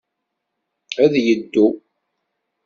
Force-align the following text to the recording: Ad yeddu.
Ad 1.03 1.13
yeddu. 1.25 1.67